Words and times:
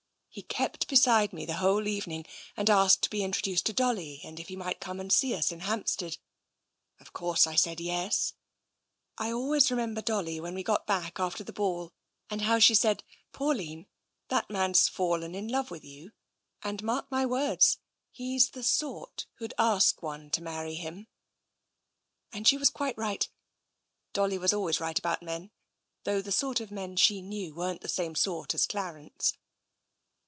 He 0.33 0.43
kept 0.43 0.87
beside 0.87 1.33
me 1.33 1.45
the 1.45 1.55
whole 1.57 1.89
evening 1.89 2.25
and 2.55 2.69
asked 2.69 3.01
to 3.01 3.09
be 3.09 3.21
introduced 3.21 3.65
to 3.65 3.73
Dolly 3.73 4.21
and 4.23 4.39
if 4.39 4.47
he 4.47 4.55
might 4.55 4.79
come 4.79 4.97
and 5.01 5.11
see 5.11 5.35
us 5.35 5.51
in 5.51 5.59
Hampstead. 5.59 6.15
Of 7.01 7.11
course 7.11 7.43
she 7.43 7.57
said 7.57 7.81
yes. 7.81 8.31
I 9.17 9.33
always 9.33 9.69
remember 9.69 10.01
Dolly 10.01 10.39
when 10.39 10.53
we 10.55 10.63
got 10.63 10.87
bade, 10.87 11.19
after 11.19 11.43
the 11.43 11.51
ball, 11.51 11.91
and 12.29 12.43
how 12.43 12.59
she 12.59 12.73
said, 12.73 13.03
* 13.19 13.31
Pauline, 13.33 13.87
that 14.29 14.49
man*s 14.49 14.87
fallen 14.87 15.35
in 15.35 15.49
love 15.49 15.69
with 15.69 15.83
you. 15.83 16.13
And, 16.63 16.81
mark 16.81 17.11
my 17.11 17.25
words, 17.25 17.79
he's 18.09 18.51
the 18.51 18.63
sort 18.63 19.25
who'^d 19.41 19.51
ask 19.59 20.01
one 20.01 20.29
to 20.29 20.41
marry 20.41 20.75
him,'" 20.75 21.07
And 22.31 22.47
she 22.47 22.55
was 22.57 22.69
quite 22.69 22.97
right. 22.97 23.27
Dolly 24.13 24.37
was 24.37 24.53
always 24.53 24.79
right 24.79 24.97
about 24.97 25.21
men, 25.21 25.51
though 26.05 26.21
the 26.21 26.31
sort 26.31 26.61
of 26.61 26.71
men 26.71 26.95
she 26.95 27.21
knew 27.21 27.53
weren't 27.53 27.81
the 27.81 27.89
same 27.89 28.15
sort 28.15 28.55
as 28.55 28.65
Clarence. 28.65 29.33